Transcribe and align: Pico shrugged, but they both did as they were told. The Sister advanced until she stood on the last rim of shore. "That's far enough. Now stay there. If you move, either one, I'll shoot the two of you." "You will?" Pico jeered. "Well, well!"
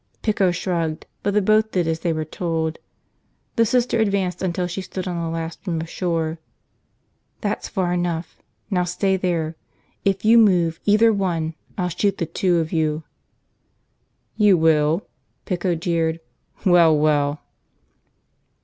Pico 0.23 0.49
shrugged, 0.49 1.05
but 1.21 1.35
they 1.35 1.39
both 1.39 1.69
did 1.69 1.87
as 1.87 1.99
they 1.99 2.11
were 2.11 2.25
told. 2.25 2.79
The 3.55 3.67
Sister 3.67 3.99
advanced 3.99 4.41
until 4.41 4.65
she 4.65 4.81
stood 4.81 5.07
on 5.07 5.15
the 5.23 5.29
last 5.29 5.59
rim 5.67 5.79
of 5.79 5.91
shore. 5.91 6.39
"That's 7.41 7.69
far 7.69 7.93
enough. 7.93 8.35
Now 8.71 8.83
stay 8.83 9.15
there. 9.15 9.57
If 10.03 10.25
you 10.25 10.39
move, 10.39 10.79
either 10.85 11.13
one, 11.13 11.53
I'll 11.77 11.89
shoot 11.89 12.17
the 12.17 12.25
two 12.25 12.57
of 12.57 12.73
you." 12.73 13.03
"You 14.37 14.57
will?" 14.57 15.05
Pico 15.45 15.75
jeered. 15.75 16.19
"Well, 16.65 16.97
well!" 16.97 17.43